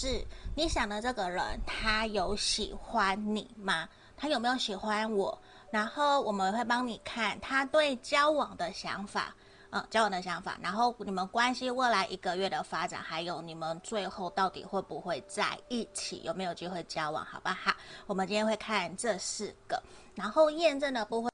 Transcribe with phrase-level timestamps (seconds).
[0.00, 0.24] 是
[0.54, 3.86] 你想的这个人他有喜欢你吗？
[4.16, 5.38] 他有没有喜欢我？
[5.70, 9.34] 然后我们会帮你看他对交往的想法
[9.68, 10.58] 嗯交往的想法。
[10.62, 17.22] 然后你们关系未来一个月的发展还有你们最后到底会不会在一起有没有机会交往？
[17.22, 17.70] 好不好
[18.06, 19.82] 我们今天会看这四个。
[20.14, 21.28] 然后验证的部分